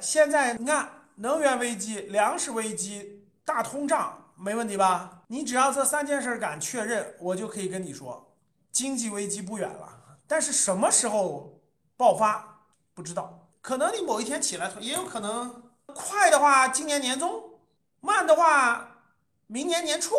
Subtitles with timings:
[0.00, 5.22] 现在你看，能源危机、粮食危机、大通胀，没问题吧？
[5.28, 8.34] 你只要这三件事敢确认，我就可以跟你说，
[8.70, 9.88] 经济危机不远了。
[10.26, 11.60] 但是什么时候
[11.96, 12.62] 爆发，
[12.94, 13.48] 不知道。
[13.60, 17.58] 可能你某一天起来，也有可能快的话，今年年中；
[18.00, 18.96] 慢的话，
[19.46, 20.14] 明年年初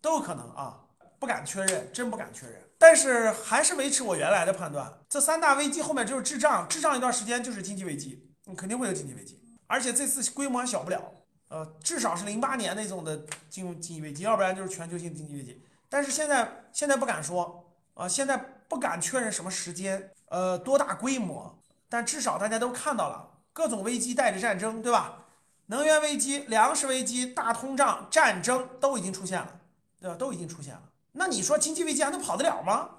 [0.00, 0.82] 都有可能啊。
[1.18, 2.62] 不敢确认，真不敢确认。
[2.78, 9.38] 但是还是维持我原来的判断，这三大危机后面就是滞胀，滞胀一段时间就是经济危机，你肯定会有经济危机。
[9.66, 11.12] 而且这次规模还小不了，
[11.48, 15.62] 呃，至少是零八年那种的金融经济危机，要不然就是全球性经济危机。
[15.88, 18.36] 但是现在现在不敢说啊，现在
[18.68, 21.58] 不敢确认什么时间，呃，多大规模。
[21.88, 25.26] 但至少大家都看到了，各种危机带着战争，对吧？
[25.66, 29.60] 能源危机、粮食危机、大通胀、战争都已经出现了，
[30.00, 30.16] 对吧？
[30.16, 30.82] 都已经出现了。
[31.12, 32.90] 那你说经济危机还能跑得了吗？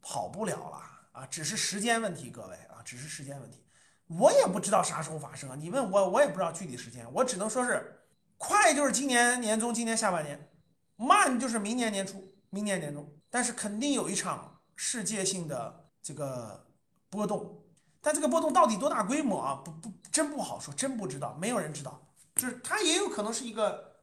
[0.00, 3.65] 跑不了了啊，只是时间问题，各位啊，只是时间问题。
[4.08, 8.02] 我也不知道啥时候发生啊，你问我，我也不知道具体时间，我只能说是
[8.36, 10.48] 快就是今年年中，今年下半年，
[10.96, 13.12] 慢就是明年年初，明年年中。
[13.28, 16.66] 但是肯定有一场世界性的这个
[17.10, 17.62] 波动。
[18.00, 19.60] 但这个波动到底多大规模啊？
[19.64, 22.00] 不不，真不好说，真不知道，没有人知道。
[22.36, 23.96] 就是它也有可能是一个，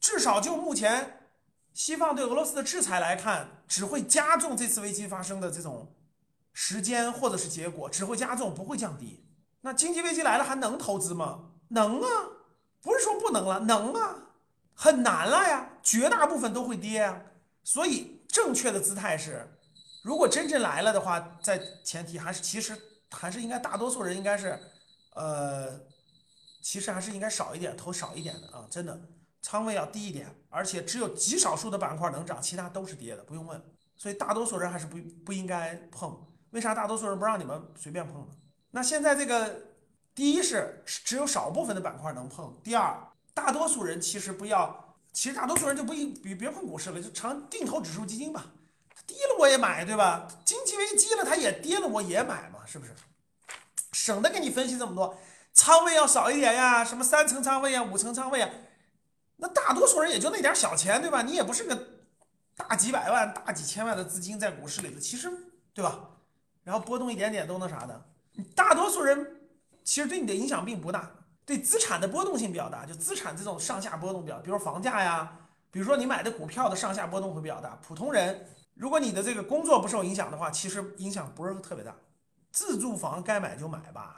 [0.00, 1.28] 至少就目前
[1.72, 5.94] 西方对俄罗斯的制裁来看，只会加重这次危机发生的这种
[6.52, 9.24] 时间或者是结果，只会加重，不会降低。
[9.64, 11.50] 那经济危机来了还能投资吗？
[11.68, 12.08] 能啊，
[12.80, 14.14] 不是说不能了，能啊，
[14.74, 17.20] 很难了呀，绝大部分都会跌啊。
[17.62, 19.48] 所以正确的姿态是，
[20.02, 22.78] 如果真正来了的话，在前提还是其实。
[23.10, 24.58] 还是应该大多数人应该是，
[25.14, 25.78] 呃，
[26.60, 29.00] 其实还是应该少一点投少一点的啊，真的
[29.40, 33.62] 仓位要低一点，而且只有极少数的板块能涨，其他都是跌的，不用问。
[33.96, 36.26] 所以大多数人还是不不应该碰。
[36.50, 38.34] 为啥大多数人不让你们随便碰呢？
[38.74, 39.62] 那现在这个
[40.16, 42.92] 第一是只有少部分的板块能碰，第二
[43.32, 48.46] 大多数人其实不要，其实大多数人就不应别别碰股市了，就长定投指数基金吧。
[49.06, 50.26] 跌了我也买，对吧？
[50.44, 52.92] 经济危机了，它也跌了，我也买嘛，是不是？
[53.92, 55.16] 省得给你分析这么多，
[55.52, 58.50] 仓位要少一点呀，什么三层仓位啊，五层仓位啊，
[59.36, 61.22] 那大多数人也就那点小钱，对吧？
[61.22, 61.80] 你也不是个
[62.56, 65.30] 大几百万、大几千万的资金在股市里头，其实，
[65.72, 66.10] 对吧？
[66.64, 68.04] 然后波动一点点都那啥的，
[68.54, 69.40] 大多数人
[69.84, 71.10] 其实对你的影响并不大，
[71.44, 75.36] 对资产的波动性比较大，就资产这种上下波动比较，比如房价呀，
[75.70, 78.46] 比如说你买的股票的上下波动会比较大，普通人。
[78.74, 81.94] 如果你的这个工作不受影响的话，其实影响不是特别大。
[82.50, 84.16] 自住房该买就买吧，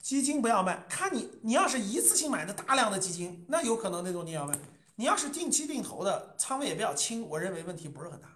[0.00, 0.84] 基金不要卖。
[0.88, 4.54] 看你，你要是一次性买的大量的基金，那有可能那种你要卖。
[4.96, 8.28] 你要是定期定投的，仓位也比较轻，我认为问题不是很大。